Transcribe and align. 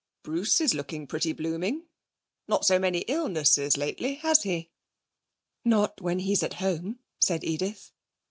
'Bruce 0.23 0.59
is 0.59 0.73
looking 0.73 1.05
pretty 1.05 1.31
blooming. 1.31 1.83
Not 2.47 2.65
so 2.65 2.79
many 2.79 3.01
illnesses 3.01 3.77
lately 3.77 4.15
has 4.15 4.41
he?' 4.41 4.71
'Not 5.63 6.01
when 6.01 6.17
he's 6.17 6.41
at 6.41 6.55
home,' 6.55 6.97
said 7.19 7.43
Edith. 7.43 7.91